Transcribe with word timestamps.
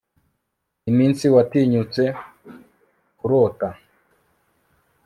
Iminsi 0.89 1.23
watinyutse 1.35 2.03
kurota 3.19 3.69